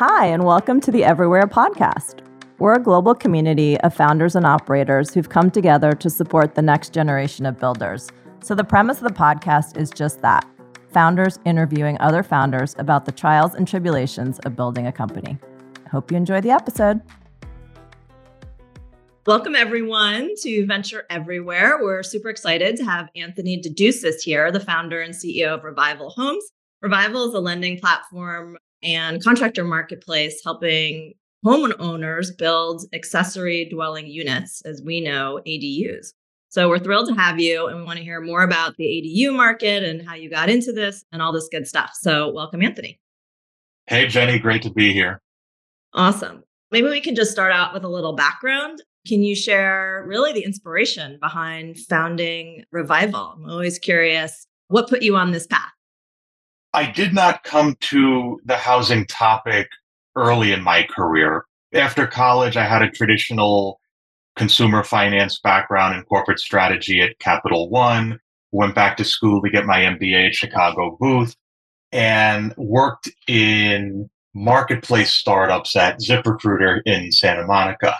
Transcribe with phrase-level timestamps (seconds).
[0.00, 2.26] Hi, and welcome to the Everywhere podcast.
[2.58, 6.94] We're a global community of founders and operators who've come together to support the next
[6.94, 8.08] generation of builders.
[8.42, 10.48] So, the premise of the podcast is just that
[10.90, 15.38] founders interviewing other founders about the trials and tribulations of building a company.
[15.84, 17.02] I hope you enjoy the episode.
[19.26, 21.76] Welcome, everyone, to Venture Everywhere.
[21.78, 26.44] We're super excited to have Anthony Dedousis here, the founder and CEO of Revival Homes.
[26.80, 34.82] Revival is a lending platform and contractor marketplace helping homeowners build accessory dwelling units, as
[34.82, 36.08] we know, ADUs.
[36.48, 39.34] So we're thrilled to have you, and we want to hear more about the ADU
[39.34, 41.92] market and how you got into this and all this good stuff.
[41.94, 42.98] So welcome, Anthony.
[43.86, 45.20] Hey, Jenny, great to be here.
[45.94, 46.42] Awesome.
[46.70, 48.82] Maybe we can just start out with a little background.
[49.06, 53.34] Can you share really the inspiration behind founding Revival?
[53.36, 55.72] I'm always curious what put you on this path?
[56.72, 59.68] I did not come to the housing topic
[60.16, 61.44] early in my career.
[61.74, 63.80] After college, I had a traditional
[64.36, 68.18] consumer finance background in corporate strategy at Capital One,
[68.52, 71.34] went back to school to get my MBA at Chicago Booth,
[71.92, 77.96] and worked in marketplace startups at ZipRecruiter in Santa Monica.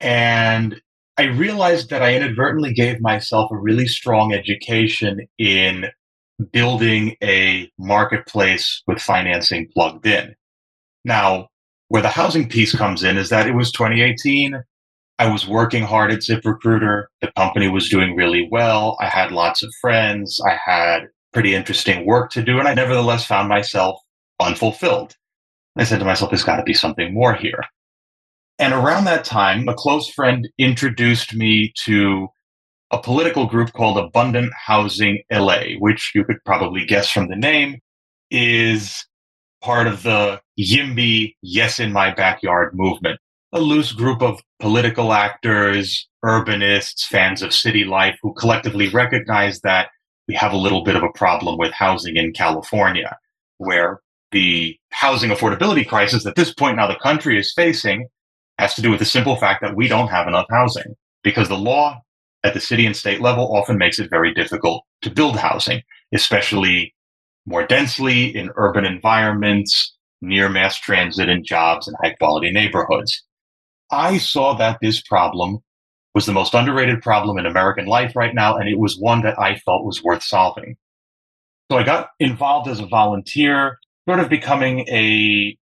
[0.00, 0.80] And
[1.18, 5.86] I realized that I inadvertently gave myself a really strong education in
[6.52, 10.34] building a marketplace with financing plugged in.
[11.04, 11.48] Now,
[11.88, 14.62] where the housing piece comes in is that it was 2018.
[15.18, 17.04] I was working hard at ZipRecruiter.
[17.22, 18.96] The company was doing really well.
[19.00, 20.40] I had lots of friends.
[20.46, 22.58] I had pretty interesting work to do.
[22.58, 24.00] And I nevertheless found myself
[24.40, 25.16] unfulfilled.
[25.76, 27.62] I said to myself, there's got to be something more here.
[28.58, 32.28] And around that time, a close friend introduced me to
[32.96, 37.78] a political group called Abundant Housing LA, which you could probably guess from the name
[38.30, 39.06] is
[39.62, 43.20] part of the YIMBY Yes in My Backyard movement,
[43.52, 49.88] a loose group of political actors, urbanists, fans of city life who collectively recognize that
[50.26, 53.14] we have a little bit of a problem with housing in California,
[53.58, 54.00] where
[54.32, 58.08] the housing affordability crisis at this point now the country is facing
[58.58, 61.58] has to do with the simple fact that we don't have enough housing because the
[61.58, 62.00] law
[62.46, 66.94] at the city and state level often makes it very difficult to build housing, especially
[67.44, 73.22] more densely in urban environments, near mass transit and jobs and high quality neighborhoods.
[73.90, 75.58] I saw that this problem
[76.14, 79.38] was the most underrated problem in American life right now, and it was one that
[79.38, 80.76] I felt was worth solving.
[81.70, 83.78] So I got involved as a volunteer,
[84.08, 85.56] sort of becoming a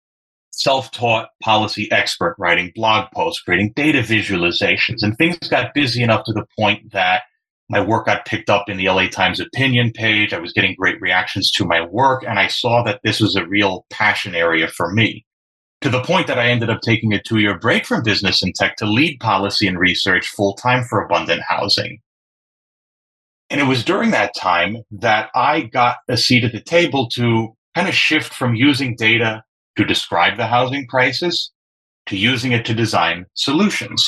[0.53, 6.24] self taught policy expert, writing blog posts, creating data visualizations, and things got busy enough
[6.25, 7.24] to the point that
[7.69, 10.34] my work got picked up in the LA Times opinion page.
[10.34, 13.47] I was getting great reactions to my work, and I saw that this was a
[13.47, 15.25] real passion area for me.
[15.81, 18.56] To the point that I ended up taking a two year break from business and
[18.56, 22.00] tech to lead policy and research full time for abundant housing.
[23.50, 27.56] And it was during that time that I got a seat at the table to
[27.75, 29.44] kind of shift from using data
[29.78, 31.51] to describe the housing crisis
[32.07, 34.07] to using it to design solutions.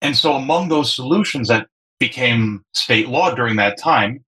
[0.00, 1.68] And so among those solutions that
[2.00, 4.24] became state law during that time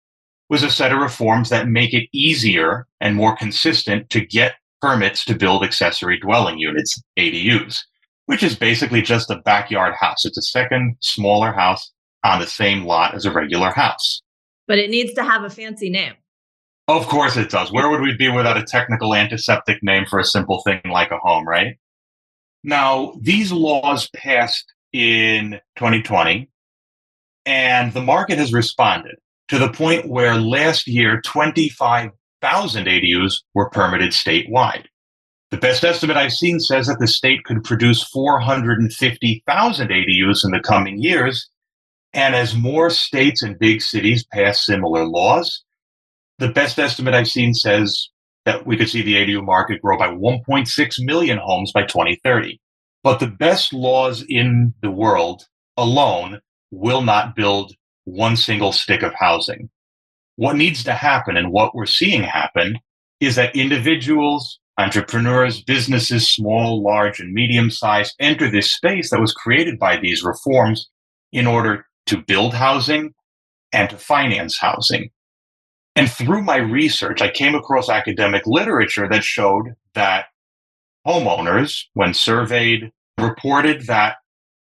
[0.49, 5.25] was a set of reforms that make it easier and more consistent to get permits
[5.25, 7.79] to build accessory dwelling units, ADUs,
[8.27, 10.25] which is basically just a backyard house.
[10.25, 11.91] It's a second smaller house
[12.23, 14.21] on the same lot as a regular house.
[14.67, 16.13] But it needs to have a fancy name.
[16.87, 17.71] Of course it does.
[17.71, 21.17] Where would we be without a technical antiseptic name for a simple thing like a
[21.17, 21.77] home, right?
[22.63, 26.49] Now, these laws passed in 2020,
[27.45, 29.15] and the market has responded
[29.49, 34.85] to the point where last year, 25,000 ADUs were permitted statewide.
[35.51, 40.59] The best estimate I've seen says that the state could produce 450,000 ADUs in the
[40.59, 41.49] coming years.
[42.13, 45.63] And as more states and big cities pass similar laws,
[46.39, 48.09] the best estimate I've seen says
[48.45, 52.59] that we could see the ADU market grow by 1.6 million homes by 2030.
[53.03, 55.45] But the best laws in the world
[55.77, 56.39] alone
[56.71, 57.73] will not build
[58.05, 59.69] one single stick of housing.
[60.35, 62.79] What needs to happen and what we're seeing happen
[63.19, 69.33] is that individuals, entrepreneurs, businesses, small, large, and medium sized, enter this space that was
[69.33, 70.89] created by these reforms
[71.31, 73.13] in order to build housing
[73.71, 75.09] and to finance housing.
[75.95, 80.25] And through my research, I came across academic literature that showed that
[81.05, 84.15] homeowners, when surveyed, reported that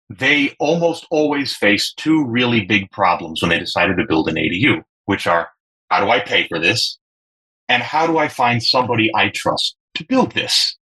[0.09, 4.81] they almost always face two really big problems when they decided to build an ADU,
[5.05, 5.49] which are
[5.91, 6.97] how do I pay for this?
[7.67, 10.77] And how do I find somebody I trust to build this?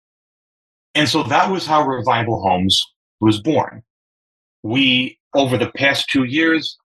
[0.94, 2.82] And so that was how Revival Homes
[3.20, 3.82] was born.
[4.62, 6.76] We, over the past two years,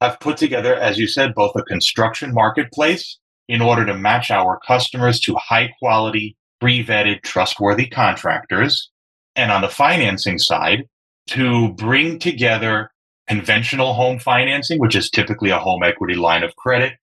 [0.00, 3.18] have put together, as you said, both a construction marketplace
[3.48, 8.90] in order to match our customers to high quality, pre vetted, trustworthy contractors.
[9.36, 10.84] And on the financing side,
[11.28, 12.90] to bring together
[13.28, 16.94] conventional home financing, which is typically a home equity line of credit,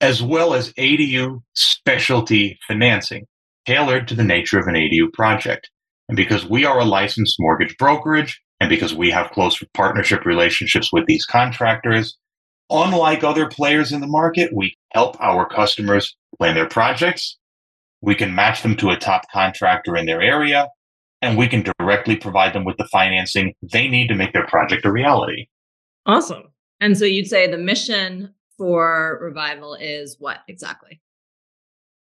[0.00, 3.26] as well as ADU specialty financing
[3.66, 5.70] tailored to the nature of an ADU project.
[6.08, 10.92] And because we are a licensed mortgage brokerage, and because we have close partnership relationships
[10.92, 12.16] with these contractors,
[12.70, 17.38] unlike other players in the market, we help our customers plan their projects.
[18.00, 20.68] We can match them to a top contractor in their area,
[21.22, 24.84] and we can directly provide them with the financing they need to make their project
[24.84, 25.46] a reality.
[26.04, 26.44] Awesome.
[26.80, 31.00] And so you'd say the mission for Revival is what exactly?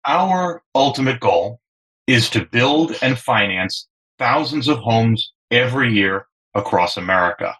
[0.05, 1.59] Our ultimate goal
[2.07, 7.55] is to build and finance thousands of homes every year across America.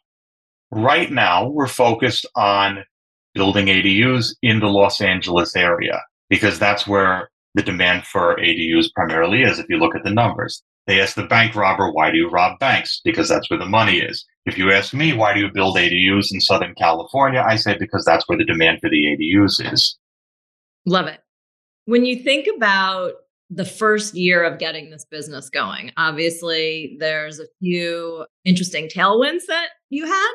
[0.71, 2.83] Right now, we're focused on
[3.33, 9.43] building ADUs in the Los Angeles area because that's where the demand for ADUs primarily
[9.43, 9.59] is.
[9.59, 12.59] If you look at the numbers, they ask the bank robber, why do you rob
[12.59, 13.01] banks?
[13.03, 14.25] Because that's where the money is.
[14.45, 17.43] If you ask me, why do you build ADUs in Southern California?
[17.45, 19.97] I say because that's where the demand for the ADUs is.
[20.85, 21.19] Love it.
[21.85, 23.13] When you think about
[23.49, 29.67] the first year of getting this business going, obviously there's a few interesting tailwinds that
[29.89, 30.33] you had,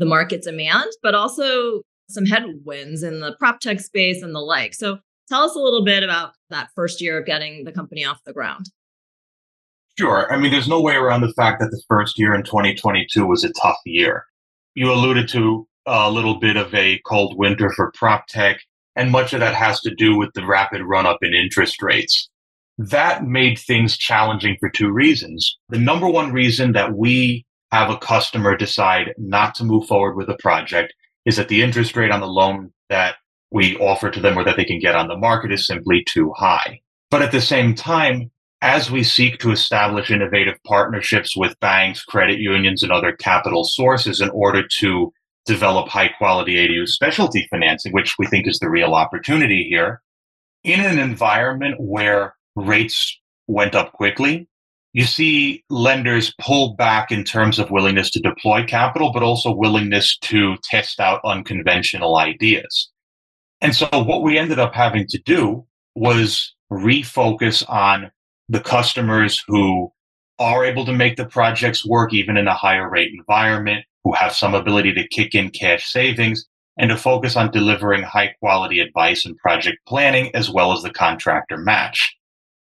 [0.00, 4.74] the market demand, but also some headwinds in the prop tech space and the like.
[4.74, 4.98] So
[5.28, 8.32] tell us a little bit about that first year of getting the company off the
[8.32, 8.66] ground.
[9.98, 10.32] Sure.
[10.32, 13.44] I mean, there's no way around the fact that the first year in 2022 was
[13.44, 14.24] a tough year.
[14.74, 18.60] You alluded to a little bit of a cold winter for prop tech
[18.96, 22.28] and much of that has to do with the rapid run up in interest rates.
[22.78, 25.58] That made things challenging for two reasons.
[25.68, 30.28] The number one reason that we have a customer decide not to move forward with
[30.28, 30.94] a project
[31.24, 33.16] is that the interest rate on the loan that
[33.50, 36.32] we offer to them or that they can get on the market is simply too
[36.36, 36.80] high.
[37.10, 38.30] But at the same time,
[38.62, 44.20] as we seek to establish innovative partnerships with banks, credit unions, and other capital sources
[44.20, 45.12] in order to
[45.46, 50.02] develop high quality ADU specialty financing, which we think is the real opportunity here.
[50.62, 54.46] In an environment where rates went up quickly,
[54.92, 60.18] you see lenders pull back in terms of willingness to deploy capital, but also willingness
[60.18, 62.90] to test out unconventional ideas.
[63.60, 65.64] And so what we ended up having to do
[65.94, 68.10] was refocus on
[68.48, 69.92] the customers who
[70.38, 74.32] are able to make the projects work even in a higher rate environment, who have
[74.32, 76.46] some ability to kick in cash savings
[76.78, 80.90] and to focus on delivering high quality advice and project planning as well as the
[80.90, 82.16] contractor match.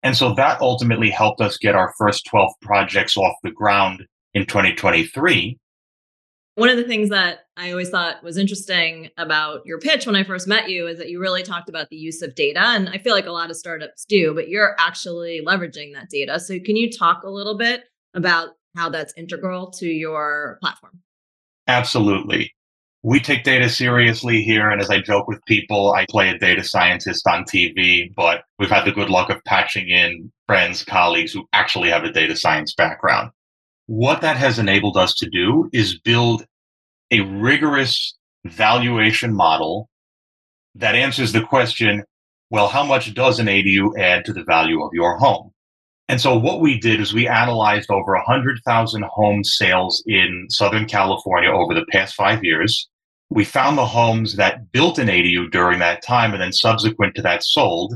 [0.07, 4.47] And so that ultimately helped us get our first 12 projects off the ground in
[4.47, 5.59] 2023.
[6.55, 10.23] One of the things that I always thought was interesting about your pitch when I
[10.23, 12.61] first met you is that you really talked about the use of data.
[12.61, 16.39] And I feel like a lot of startups do, but you're actually leveraging that data.
[16.39, 17.83] So can you talk a little bit
[18.15, 21.01] about how that's integral to your platform?
[21.67, 22.55] Absolutely.
[23.07, 24.69] We take data seriously here.
[24.69, 28.69] And as I joke with people, I play a data scientist on TV, but we've
[28.69, 32.75] had the good luck of patching in friends, colleagues who actually have a data science
[32.75, 33.31] background.
[33.87, 36.47] What that has enabled us to do is build
[37.13, 39.89] a rigorous valuation model
[40.75, 42.03] that answers the question
[42.51, 45.53] well, how much does an ADU add to the value of your home?
[46.09, 51.51] And so what we did is we analyzed over 100,000 home sales in Southern California
[51.51, 52.89] over the past five years.
[53.31, 57.23] We found the homes that built an ADU during that time and then subsequent to
[57.23, 57.95] that sold.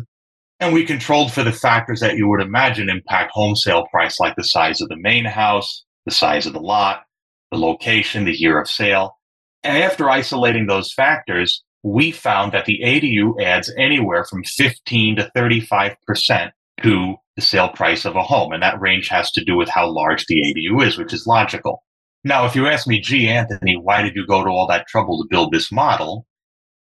[0.58, 4.36] And we controlled for the factors that you would imagine impact home sale price, like
[4.36, 7.04] the size of the main house, the size of the lot,
[7.50, 9.16] the location, the year of sale.
[9.62, 15.30] And after isolating those factors, we found that the ADU adds anywhere from 15 to
[15.36, 16.50] 35%
[16.82, 18.52] to the sale price of a home.
[18.52, 21.82] And that range has to do with how large the ADU is, which is logical.
[22.22, 25.22] Now, if you ask me, gee, Anthony, why did you go to all that trouble
[25.22, 26.26] to build this model?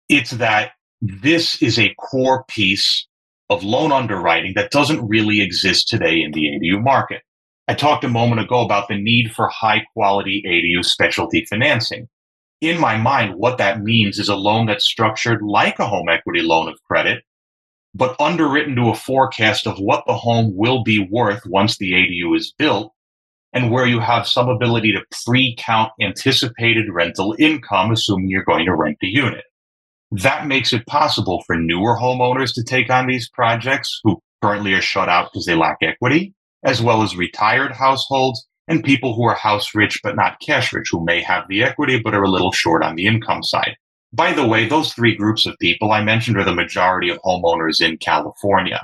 [0.10, 3.08] It's that this is a core piece
[3.50, 7.22] of loan underwriting that doesn't really exist today in the ADU market.
[7.68, 12.08] I talked a moment ago about the need for high quality ADU specialty financing.
[12.62, 16.42] In my mind, what that means is a loan that's structured like a home equity
[16.42, 17.24] loan of credit,
[17.94, 22.36] but underwritten to a forecast of what the home will be worth once the ADU
[22.36, 22.94] is built,
[23.58, 28.68] and where you have some ability to pre count anticipated rental income, assuming you're going
[28.68, 29.46] to rent the unit.
[30.12, 34.82] That makes it possible for newer homeowners to take on these projects who currently are
[34.82, 36.36] shut out because they lack equity.
[36.64, 40.90] as well as retired households and people who are house rich but not cash rich,
[40.92, 43.76] who may have the equity but are a little short on the income side.
[44.14, 47.82] By the way, those three groups of people I mentioned are the majority of homeowners
[47.82, 48.84] in California.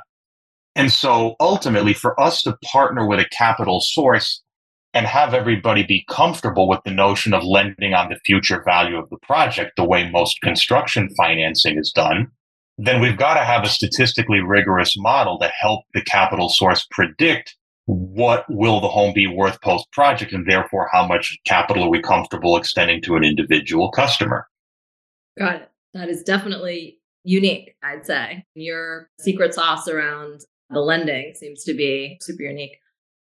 [0.76, 4.43] And so ultimately, for us to partner with a capital source
[4.94, 9.10] and have everybody be comfortable with the notion of lending on the future value of
[9.10, 12.28] the project the way most construction financing is done,
[12.78, 17.56] then we've got to have a statistically rigorous model to help the capital source predict
[17.86, 22.02] what will the home be worth post project and therefore how much capital are we
[22.02, 24.48] comfortable extending to an individual customer.
[25.38, 25.72] Got it.
[25.94, 28.46] That is definitely unique, I'd say.
[28.56, 32.78] Your secret sauce around the lending seems to be super unique.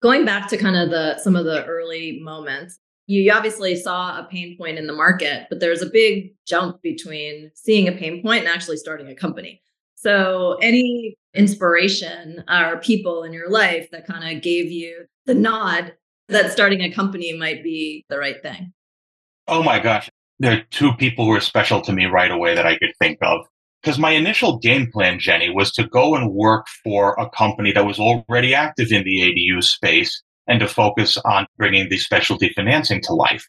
[0.05, 4.29] Going back to kind of the some of the early moments, you obviously saw a
[4.31, 8.45] pain point in the market, but there's a big jump between seeing a pain point
[8.45, 9.63] and actually starting a company.
[9.95, 15.95] So, any inspiration or people in your life that kind of gave you the nod
[16.29, 18.75] that starting a company might be the right thing?
[19.49, 20.11] Oh my gosh.
[20.39, 23.17] There are two people who are special to me right away that I could think
[23.23, 23.47] of.
[23.85, 27.85] Because my initial game plan, Jenny, was to go and work for a company that
[27.85, 33.03] was already active in the ADU space and to focus on bringing the specialty financing
[33.03, 33.47] to life.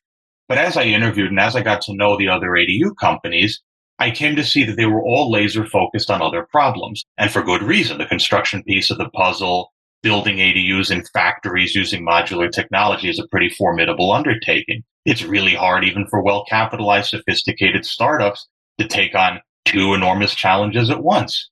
[0.49, 3.61] But as I interviewed and as I got to know the other ADU companies,
[3.99, 7.41] I came to see that they were all laser focused on other problems and for
[7.41, 7.97] good reason.
[7.97, 9.71] The construction piece of the puzzle,
[10.03, 14.83] building ADUs in factories using modular technology is a pretty formidable undertaking.
[15.05, 18.49] It's really hard even for well capitalized, sophisticated startups
[18.79, 21.50] to take on two enormous challenges at once.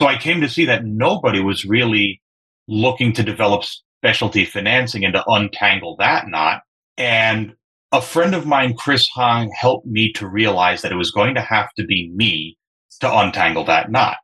[0.00, 2.20] So I came to see that nobody was really
[2.68, 6.62] looking to develop specialty financing and to untangle that knot.
[6.96, 7.54] And
[7.92, 11.40] a friend of mine, Chris Hong, helped me to realize that it was going to
[11.40, 12.56] have to be me
[13.00, 14.16] to untangle that knot.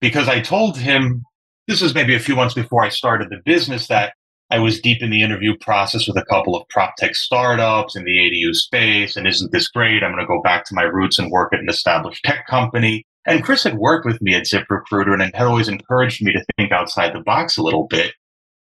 [0.00, 1.22] Because I told him,
[1.66, 4.14] this was maybe a few months before I started the business, that
[4.54, 8.04] I was deep in the interview process with a couple of prop tech startups in
[8.04, 9.16] the ADU space.
[9.16, 10.04] And isn't this great?
[10.04, 13.04] I'm going to go back to my roots and work at an established tech company.
[13.26, 16.70] And Chris had worked with me at ZipRecruiter and had always encouraged me to think
[16.70, 18.12] outside the box a little bit.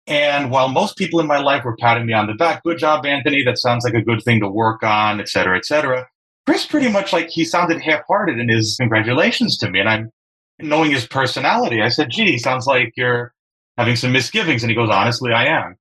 [0.07, 3.05] And while most people in my life were patting me on the back, good job,
[3.05, 6.07] Anthony, that sounds like a good thing to work on, et cetera, et cetera.
[6.48, 9.79] Chris pretty much like he sounded half-hearted in his congratulations to me.
[9.79, 10.10] And I'm
[10.57, 13.31] knowing his personality, I said, gee, sounds like you're
[13.77, 14.63] having some misgivings.
[14.63, 15.75] And he goes, honestly, I am.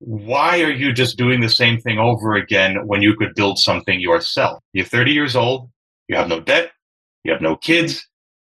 [0.00, 4.00] Why are you just doing the same thing over again when you could build something
[4.00, 4.62] yourself?
[4.72, 5.70] You're 30 years old.
[6.08, 6.72] You have no debt.
[7.24, 8.04] You have no kids.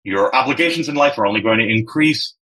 [0.05, 2.35] Your obligations in life are only going to increase.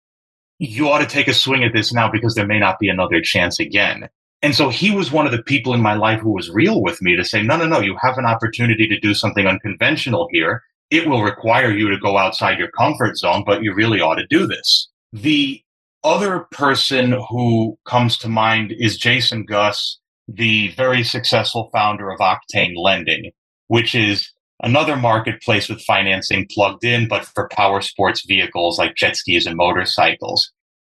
[0.58, 3.20] You ought to take a swing at this now because there may not be another
[3.22, 4.08] chance again.
[4.42, 7.02] And so he was one of the people in my life who was real with
[7.02, 10.62] me to say, no, no, no, you have an opportunity to do something unconventional here.
[10.90, 14.26] It will require you to go outside your comfort zone, but you really ought to
[14.26, 14.88] do this.
[15.12, 15.62] The
[16.04, 22.76] other person who comes to mind is Jason Guss, the very successful founder of Octane
[22.76, 23.32] Lending,
[23.68, 24.30] which is
[24.62, 29.56] another marketplace with financing plugged in, but for power sports vehicles like jet skis and
[29.56, 30.52] motorcycles.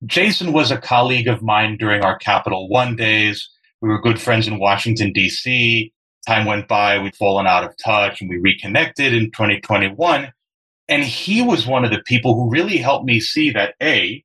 [0.05, 3.47] Jason was a colleague of mine during our Capital One days.
[3.81, 5.93] We were good friends in Washington, D.C.
[6.27, 10.31] Time went by, we'd fallen out of touch, and we reconnected in 2021.
[10.87, 14.23] And he was one of the people who really helped me see that A,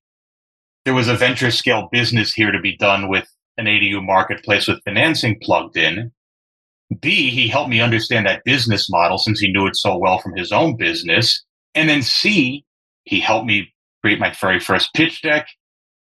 [0.87, 3.29] there was a venture scale business here to be done with
[3.59, 6.13] an ADU marketplace with financing plugged in.
[7.01, 10.37] B, he helped me understand that business model since he knew it so well from
[10.37, 11.45] his own business.
[11.75, 12.65] And then C,
[13.03, 15.49] he helped me create my very first pitch deck.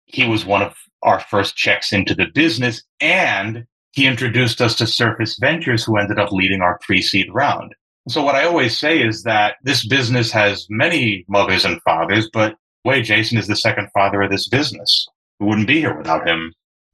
[0.05, 0.73] He was one of
[1.03, 6.17] our first checks into the business and he introduced us to Surface Ventures, who ended
[6.17, 7.75] up leading our pre seed round.
[8.07, 12.55] So, what I always say is that this business has many mothers and fathers, but
[12.85, 15.07] way, Jason is the second father of this business.
[15.39, 16.53] We wouldn't be here without him.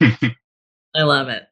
[0.94, 1.44] I love it.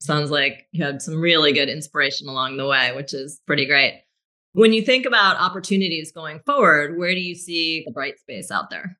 [0.00, 4.02] Sounds like you had some really good inspiration along the way, which is pretty great.
[4.52, 8.68] When you think about opportunities going forward, where do you see the bright space out
[8.68, 8.98] there?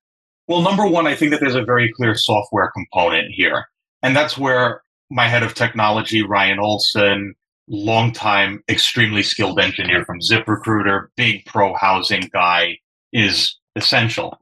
[0.48, 3.66] Well, number one, I think that there's a very clear software component here.
[4.02, 7.34] And that's where my head of technology, Ryan Olson,
[7.68, 12.78] longtime extremely skilled engineer from ZipRecruiter, big pro housing guy,
[13.12, 14.41] is essential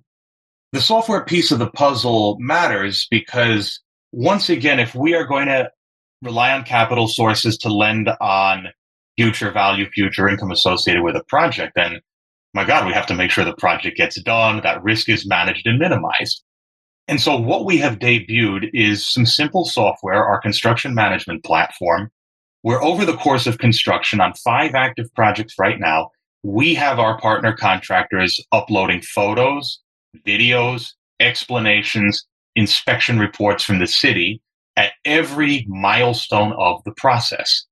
[0.73, 3.81] the software piece of the puzzle matters because
[4.13, 5.71] once again, if we are going to
[6.23, 8.69] rely on capital sources to lend on
[9.17, 12.01] future value, future income associated with a project, then
[12.55, 15.67] my God, we have to make sure the project gets done, that risk is managed
[15.67, 16.43] and minimized.
[17.07, 22.11] And so what we have debuted is some simple software, our construction management platform,
[22.63, 26.11] where over the course of construction on five active projects right now,
[26.43, 29.81] we have our partner contractors uploading photos,
[30.27, 32.27] videos, explanations,
[32.57, 34.41] inspection reports from the city
[34.77, 37.67] at every milestone of the process.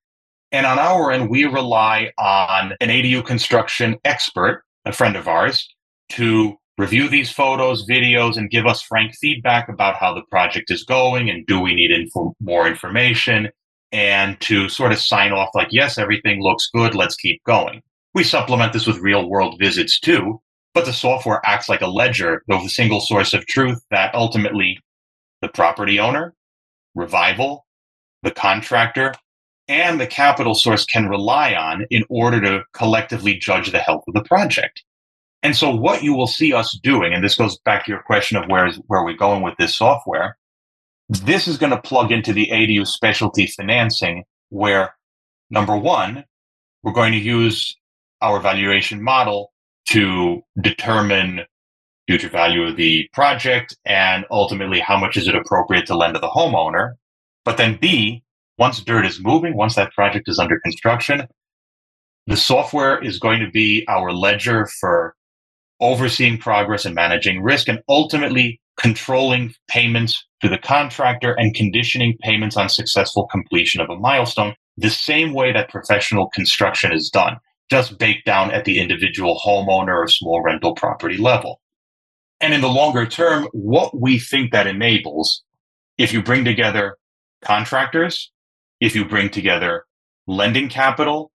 [0.52, 5.68] And on our end, we rely on an ADU construction expert, a friend of ours,
[6.10, 10.84] to review these photos, videos, and give us frank feedback about how the project is
[10.84, 13.50] going and do we need info- more information
[13.92, 17.82] and to sort of sign off like, yes, everything looks good, let's keep going.
[18.14, 20.40] We supplement this with real world visits too,
[20.74, 24.78] but the software acts like a ledger with a single source of truth that ultimately
[25.40, 26.34] the property owner,
[26.94, 27.66] revival,
[28.22, 29.14] the contractor,
[29.68, 34.14] and the capital source can rely on in order to collectively judge the health of
[34.14, 34.82] the project.
[35.42, 38.36] And so what you will see us doing, and this goes back to your question
[38.36, 40.36] of where is where we're going with this software,
[41.08, 44.94] this is going to plug into the ADU specialty financing where
[45.50, 46.24] number one,
[46.82, 47.76] we're going to use
[48.20, 49.52] our valuation model
[49.90, 51.40] to determine
[52.06, 56.20] future value of the project and ultimately how much is it appropriate to lend to
[56.20, 56.92] the homeowner.
[57.44, 58.22] But then B,
[58.56, 61.26] once dirt is moving, once that project is under construction,
[62.26, 65.14] the software is going to be our ledger for
[65.80, 72.56] overseeing progress and managing risk, and ultimately controlling payments to the contractor and conditioning payments
[72.56, 77.38] on successful completion of a milestone, the same way that professional construction is done,
[77.70, 81.60] just baked down at the individual homeowner or small rental property level.
[82.40, 85.42] And in the longer term, what we think that enables,
[85.98, 86.96] if you bring together
[87.44, 88.30] contractors,
[88.80, 89.84] if you bring together
[90.26, 91.32] lending capital,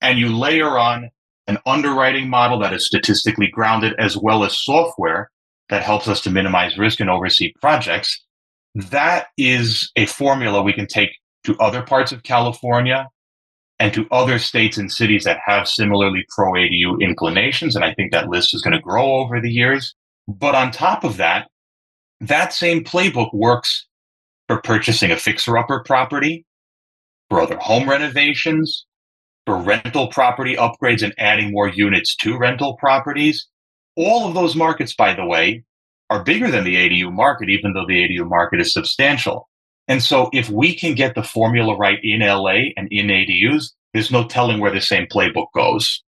[0.00, 1.10] and you layer on
[1.46, 5.30] an underwriting model that is statistically grounded, as well as software
[5.70, 8.22] that helps us to minimize risk and oversee projects.
[8.74, 11.10] That is a formula we can take
[11.44, 13.08] to other parts of California
[13.78, 17.74] and to other states and cities that have similarly pro ADU inclinations.
[17.74, 19.94] And I think that list is going to grow over the years.
[20.28, 21.48] But on top of that,
[22.20, 23.86] that same playbook works
[24.48, 26.46] for purchasing a fixer upper property,
[27.28, 28.86] for other home renovations,
[29.46, 33.46] for rental property upgrades and adding more units to rental properties.
[33.96, 35.64] All of those markets, by the way,
[36.10, 39.48] are bigger than the ADU market, even though the ADU market is substantial.
[39.88, 44.10] And so if we can get the formula right in LA and in ADUs, there's
[44.10, 46.02] no telling where the same playbook goes.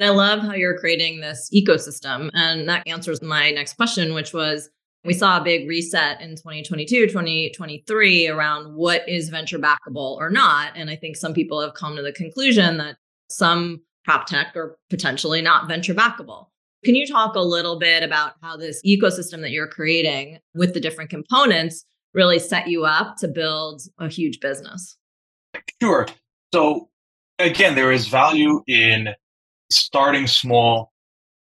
[0.00, 2.28] I love how you're creating this ecosystem.
[2.34, 4.68] And that answers my next question, which was
[5.04, 10.72] we saw a big reset in 2022, 2023 around what is venture backable or not.
[10.74, 12.96] And I think some people have come to the conclusion that
[13.28, 16.46] some prop tech are potentially not venture backable.
[16.84, 20.80] Can you talk a little bit about how this ecosystem that you're creating with the
[20.80, 24.96] different components really set you up to build a huge business?
[25.82, 26.06] Sure.
[26.52, 26.88] So,
[27.38, 29.08] again, there is value in
[29.70, 30.92] starting small,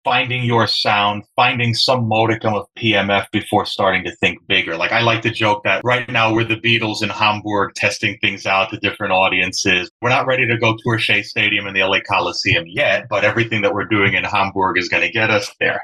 [0.04, 4.76] finding your sound, finding some modicum of PMF before starting to think bigger.
[4.76, 8.46] Like I like to joke that right now we're the Beatles in Hamburg testing things
[8.46, 9.90] out to different audiences.
[10.02, 13.62] We're not ready to go tour Shea Stadium and the LA Coliseum yet, but everything
[13.62, 15.82] that we're doing in Hamburg is going to get us there.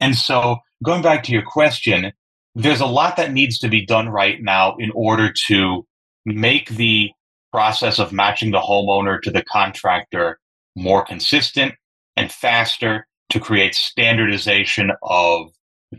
[0.00, 2.12] And so going back to your question,
[2.54, 5.86] there's a lot that needs to be done right now in order to
[6.24, 7.10] make the
[7.52, 10.38] process of matching the homeowner to the contractor
[10.76, 11.74] more consistent
[12.16, 15.50] and faster to create standardization of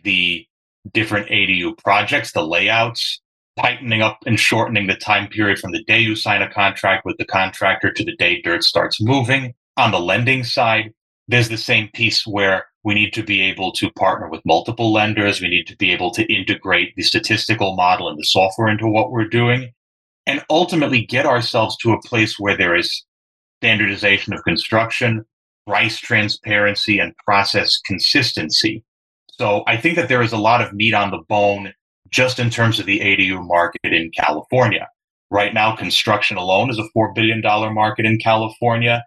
[0.03, 0.45] the
[0.93, 3.21] different ADU projects, the layouts,
[3.57, 7.17] tightening up and shortening the time period from the day you sign a contract with
[7.17, 9.53] the contractor to the day dirt starts moving.
[9.77, 10.93] On the lending side,
[11.27, 15.41] there's the same piece where we need to be able to partner with multiple lenders.
[15.41, 19.11] We need to be able to integrate the statistical model and the software into what
[19.11, 19.71] we're doing
[20.27, 23.03] and ultimately get ourselves to a place where there is
[23.59, 25.25] standardization of construction,
[25.67, 28.83] price transparency and process consistency.
[29.31, 31.73] So I think that there is a lot of meat on the bone
[32.11, 34.87] just in terms of the ADU market in California.
[35.31, 37.41] Right now, construction alone is a $4 billion
[37.73, 39.03] market in California.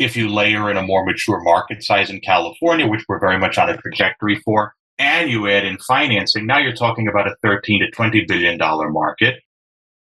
[0.00, 3.58] If you layer in a more mature market size in California, which we're very much
[3.58, 7.80] on a trajectory for, and you add in financing, now you're talking about a 13
[7.80, 9.42] to 20 billion dollar market.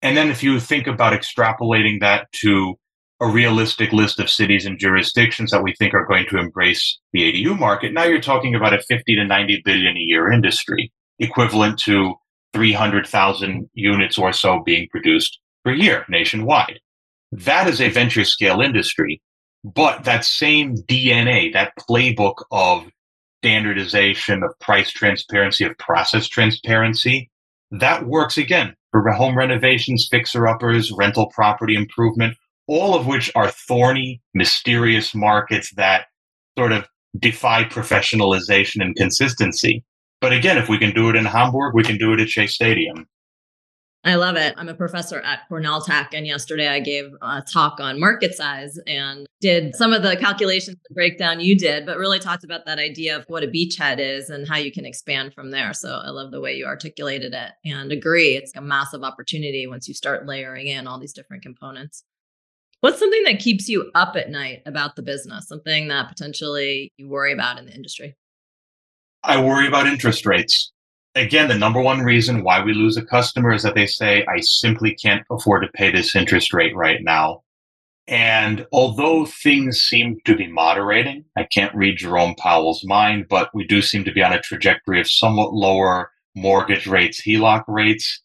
[0.04, 2.76] And then if you think about extrapolating that to
[3.20, 7.22] a realistic list of cities and jurisdictions that we think are going to embrace the
[7.22, 7.92] ADU market.
[7.92, 12.14] Now you're talking about a 50 to 90 billion a year industry, equivalent to
[12.54, 16.80] 300,000 units or so being produced per year nationwide.
[17.32, 19.20] That is a venture scale industry,
[19.74, 22.86] but that same DNA, that playbook of
[23.42, 27.30] standardization, of price transparency, of process transparency,
[27.72, 33.50] that works again for home renovations, fixer uppers, rental property improvement, all of which are
[33.50, 36.08] thorny, mysterious markets that
[36.58, 36.88] sort of
[37.20, 39.84] defy professionalization and consistency.
[40.22, 42.48] But again, if we can do it in Hamburg, we can do it at Shea
[42.48, 43.08] Stadium.
[44.04, 44.54] I love it.
[44.58, 48.80] I'm a professor at Cornell Tech, and yesterday I gave a talk on market size
[48.88, 52.80] and did some of the calculations and breakdown you did, but really talked about that
[52.80, 55.74] idea of what a beachhead is and how you can expand from there.
[55.74, 58.38] So I love the way you articulated it and agree.
[58.38, 62.04] It's a massive opportunity once you start layering in all these different components.
[62.80, 65.48] What's something that keeps you up at night about the business?
[65.48, 68.16] Something that potentially you worry about in the industry?
[69.24, 70.72] I worry about interest rates
[71.18, 74.40] again, the number one reason why we lose a customer is that they say, I
[74.42, 77.44] simply can't afford to pay this interest rate right now.
[78.08, 83.68] And although things seem to be moderating, I can't read Jerome Powell's mind, but we
[83.68, 88.22] do seem to be on a trajectory of somewhat lower mortgage rates, HELOC rates.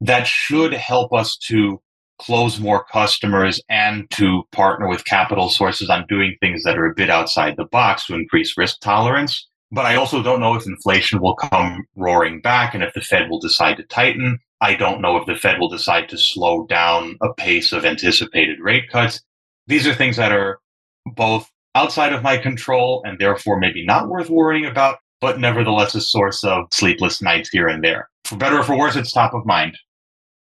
[0.00, 1.80] That should help us to
[2.18, 6.94] close more customers and to partner with capital sources on doing things that are a
[6.94, 9.46] bit outside the box to increase risk tolerance.
[9.72, 13.28] But I also don't know if inflation will come roaring back and if the Fed
[13.28, 14.38] will decide to tighten.
[14.60, 18.60] I don't know if the Fed will decide to slow down a pace of anticipated
[18.60, 19.20] rate cuts.
[19.66, 20.60] These are things that are
[21.04, 26.00] both outside of my control and therefore maybe not worth worrying about, but nevertheless a
[26.00, 28.08] source of sleepless nights here and there.
[28.24, 29.76] For better or for worse, it's top of mind.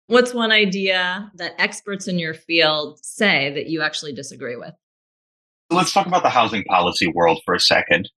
[0.07, 4.73] What's one idea that experts in your field say that you actually disagree with?
[5.69, 8.09] Let's talk about the housing policy world for a second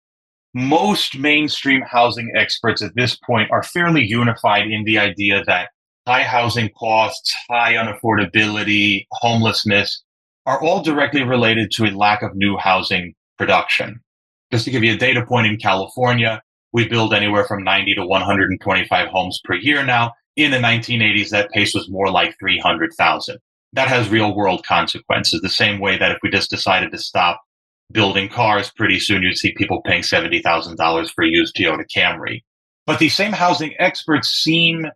[0.55, 5.71] most mainstream housing experts at this point are fairly unified in the idea that
[6.07, 10.03] high housing costs, high unaffordability, homelessness
[10.47, 14.01] are all directly related to a lack of new housing production.
[14.53, 16.41] Just to give you a data point in California,
[16.73, 20.13] we build anywhere from 90 to 125 homes per year now.
[20.37, 23.39] In the 1980s, that pace was more like 300,000.
[23.73, 27.41] That has real world consequences, the same way that if we just decided to stop
[27.93, 32.43] building cars, pretty soon you'd see people paying $70,000 for a used Toyota Camry.
[32.87, 34.87] But these same housing experts seem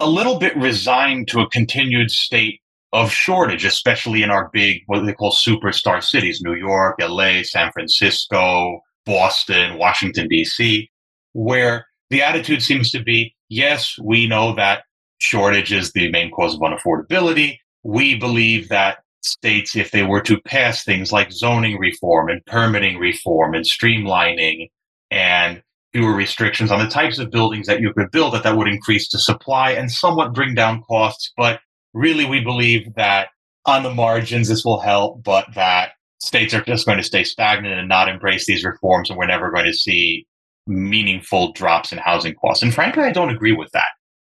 [0.00, 2.60] a little bit resigned to a continued state
[2.92, 7.72] of shortage, especially in our big, what they call superstar cities, New York, LA, San
[7.72, 10.88] Francisco, Boston, Washington, DC,
[11.32, 14.84] where the attitude seems to be, yes, we know that
[15.18, 17.58] shortage is the main cause of unaffordability.
[17.82, 22.98] We believe that states if they were to pass things like zoning reform and permitting
[22.98, 24.70] reform and streamlining
[25.10, 28.68] and fewer restrictions on the types of buildings that you could build that that would
[28.68, 31.32] increase the supply and somewhat bring down costs.
[31.36, 31.60] But
[31.94, 33.28] really we believe that
[33.66, 37.78] on the margins this will help but that states are just going to stay stagnant
[37.78, 40.26] and not embrace these reforms and we're never going to see
[40.66, 42.62] meaningful drops in housing costs.
[42.62, 43.90] And frankly i don't agree with that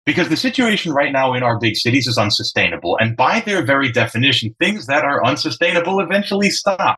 [0.09, 2.97] because the situation right now in our big cities is unsustainable.
[2.99, 6.97] And by their very definition, things that are unsustainable eventually stop.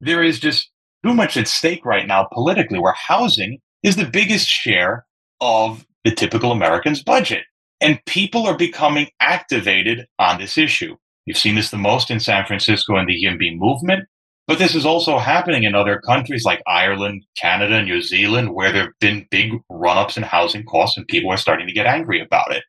[0.00, 0.70] There is just
[1.04, 5.04] too much at stake right now politically, where housing is the biggest share
[5.42, 7.42] of the typical American's budget.
[7.82, 10.96] And people are becoming activated on this issue.
[11.26, 14.08] You've seen this the most in San Francisco and the YIMBY movement.
[14.50, 18.82] But this is also happening in other countries like Ireland, Canada, New Zealand, where there
[18.82, 22.20] have been big run ups in housing costs and people are starting to get angry
[22.20, 22.64] about it.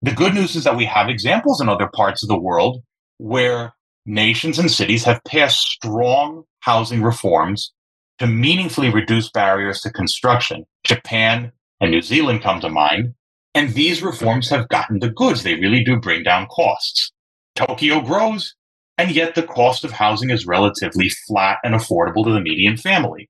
[0.00, 2.82] The good news is that we have examples in other parts of the world
[3.18, 3.74] where
[4.06, 7.74] nations and cities have passed strong housing reforms
[8.18, 10.64] to meaningfully reduce barriers to construction.
[10.82, 13.12] Japan and New Zealand come to mind.
[13.54, 15.42] And these reforms have gotten the goods.
[15.42, 17.12] They really do bring down costs.
[17.54, 18.54] Tokyo grows,
[19.02, 23.28] and yet the cost of housing is relatively flat and affordable to the median family.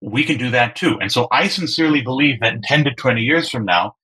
[0.00, 0.98] We can do that too.
[1.02, 3.94] And so I sincerely believe that in 10 to 20 years from now,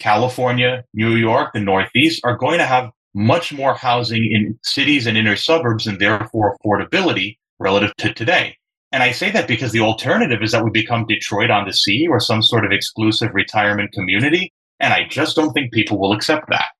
[0.00, 5.16] California, New York, the Northeast are going to have much more housing in cities and
[5.16, 8.56] inner suburbs and therefore affordability relative to today.
[8.90, 12.08] And I say that because the alternative is that we become Detroit on the sea
[12.08, 14.52] or some sort of exclusive retirement community.
[14.80, 16.70] And I just don't think people will accept that.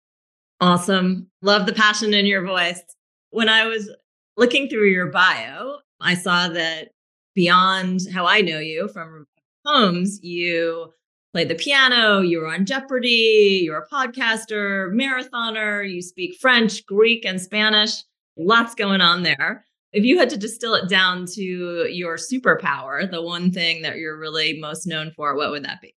[0.60, 1.28] Awesome.
[1.40, 2.82] Love the passion in your voice.
[3.30, 3.90] When I was
[4.36, 6.88] looking through your bio, I saw that
[7.34, 9.26] beyond how I know you from
[9.64, 10.92] homes, you
[11.32, 17.24] played the piano, you were on Jeopardy, you're a podcaster, marathoner, you speak French, Greek,
[17.24, 18.02] and Spanish.
[18.36, 19.64] Lots going on there.
[19.92, 24.18] If you had to distill it down to your superpower, the one thing that you're
[24.18, 25.94] really most known for, what would that be?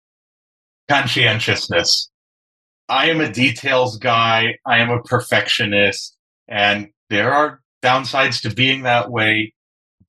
[0.89, 2.09] Conscientiousness.
[2.89, 6.17] I am a details guy, I am a perfectionist,
[6.49, 9.53] and there are downsides to being that way,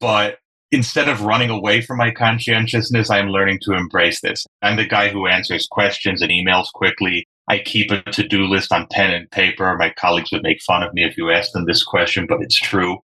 [0.00, 0.38] but
[0.70, 4.46] instead of running away from my conscientiousness, I'm learning to embrace this.
[4.62, 7.26] I'm the guy who answers questions and emails quickly.
[7.48, 9.76] I keep a to do list on pen and paper.
[9.76, 12.58] My colleagues would make fun of me if you asked them this question, but it's
[12.58, 13.00] true.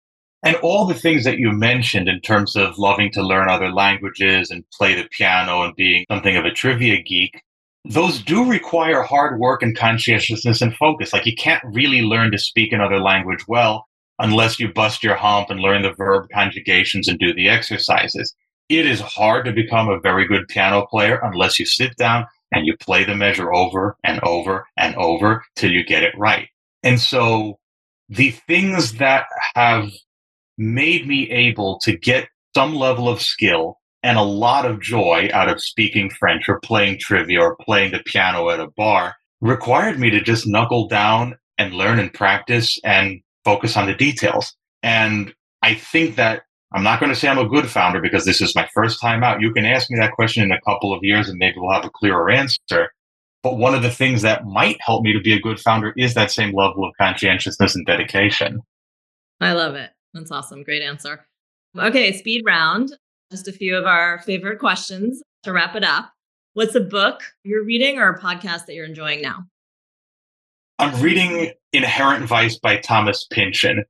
[0.43, 4.51] And all the things that you mentioned in terms of loving to learn other languages
[4.51, 7.41] and play the piano and being something of a trivia geek,
[7.85, 11.13] those do require hard work and conscientiousness and focus.
[11.13, 13.87] Like you can't really learn to speak another language well
[14.19, 18.35] unless you bust your hump and learn the verb conjugations and do the exercises.
[18.69, 22.67] It is hard to become a very good piano player unless you sit down and
[22.67, 26.49] you play the measure over and over and over till you get it right.
[26.83, 27.59] And so
[28.09, 29.91] the things that have
[30.57, 35.49] made me able to get some level of skill and a lot of joy out
[35.49, 40.11] of speaking French or playing trivia or playing the piano at a bar required me
[40.11, 44.55] to just knuckle down and learn and practice and focus on the details.
[44.83, 48.43] And I think that I'm not going to say I'm a good founder because this
[48.43, 49.41] is my first time out.
[49.41, 51.87] You can ask me that question in a couple of years and maybe we'll have
[51.87, 52.91] a clearer answer.
[53.43, 56.13] But one of the things that might help me to be a good founder is
[56.13, 58.61] that same level of conscientiousness and dedication.
[59.41, 59.93] I love it.
[60.13, 60.63] That's awesome.
[60.63, 61.25] Great answer.
[61.77, 62.93] Okay, speed round
[63.31, 66.11] just a few of our favorite questions to wrap it up.
[66.55, 69.45] What's a book you're reading or a podcast that you're enjoying now?
[70.79, 73.85] I'm reading Inherent Vice by Thomas Pynchon.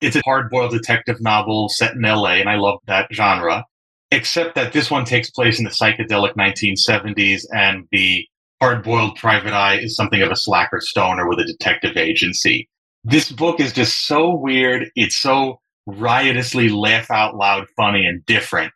[0.00, 3.64] It's a hard boiled detective novel set in LA, and I love that genre,
[4.10, 8.26] except that this one takes place in the psychedelic 1970s, and the
[8.60, 12.68] hard boiled private eye is something of a slacker stoner with a detective agency.
[13.04, 14.90] This book is just so weird.
[14.96, 18.72] It's so riotously laugh out loud funny and different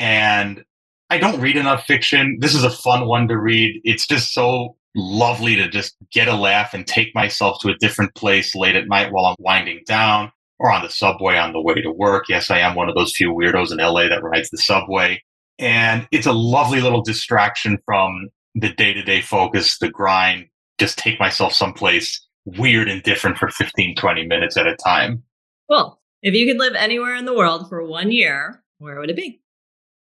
[0.00, 0.64] and
[1.10, 2.38] I don't read enough fiction.
[2.40, 3.80] This is a fun one to read.
[3.84, 8.14] It's just so lovely to just get a laugh and take myself to a different
[8.14, 11.74] place late at night while I'm winding down or on the subway on the way
[11.74, 12.28] to work.
[12.28, 15.22] Yes, I am one of those few weirdos in LA that rides the subway.
[15.58, 20.46] And it's a lovely little distraction from the day to day focus, the grind,
[20.78, 25.22] just take myself someplace weird and different for 15, 20 minutes at a time.
[25.68, 29.16] Well, if you could live anywhere in the world for one year, where would it
[29.16, 29.42] be?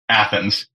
[0.08, 0.68] Athens.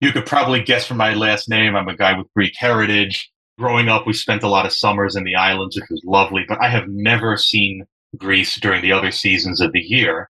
[0.00, 3.30] You could probably guess from my last name, I'm a guy with Greek heritage.
[3.58, 6.62] Growing up, we spent a lot of summers in the islands, which was lovely, but
[6.62, 7.84] I have never seen
[8.16, 10.30] Greece during the other seasons of the year.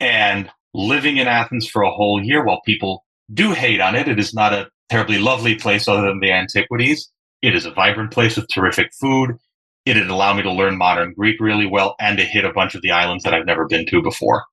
[0.00, 4.18] And living in Athens for a whole year, while people do hate on it, it
[4.18, 7.08] is not a terribly lovely place other than the antiquities.
[7.40, 9.36] It is a vibrant place with terrific food.
[9.84, 12.82] It'd allow me to learn modern Greek really well and to hit a bunch of
[12.82, 14.44] the islands that I've never been to before.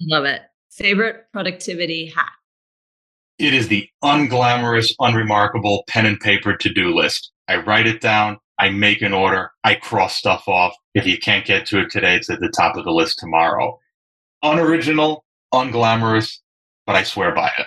[0.00, 0.42] Love it.
[0.70, 2.32] Favorite productivity hack?
[3.38, 7.32] It is the unglamorous, unremarkable pen and paper to do list.
[7.48, 8.38] I write it down.
[8.58, 9.50] I make an order.
[9.64, 10.74] I cross stuff off.
[10.94, 13.78] If you can't get to it today, it's at the top of the list tomorrow.
[14.42, 16.38] Unoriginal, unglamorous,
[16.86, 17.66] but I swear by it.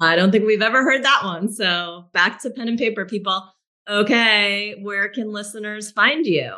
[0.00, 1.52] I don't think we've ever heard that one.
[1.52, 3.44] So back to pen and paper, people.
[3.90, 6.52] Okay, where can listeners find you?